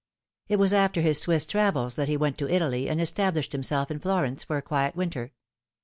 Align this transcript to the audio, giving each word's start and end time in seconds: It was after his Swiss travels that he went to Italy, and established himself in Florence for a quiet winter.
It 0.47 0.55
was 0.57 0.73
after 0.73 1.01
his 1.01 1.21
Swiss 1.21 1.45
travels 1.45 1.95
that 1.95 2.07
he 2.07 2.17
went 2.17 2.39
to 2.39 2.49
Italy, 2.49 2.89
and 2.89 2.99
established 2.99 3.51
himself 3.51 3.91
in 3.91 3.99
Florence 3.99 4.43
for 4.43 4.57
a 4.57 4.61
quiet 4.63 4.95
winter. 4.95 5.31